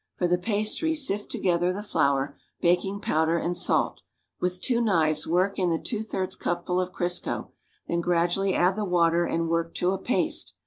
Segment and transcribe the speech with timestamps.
[0.15, 4.01] For the pastry sift together the flour, baking powder and salt;
[4.39, 7.51] with two knives work in the two thirds cupful of Crisco,
[7.87, 10.55] then gradually add the water and work to a paste.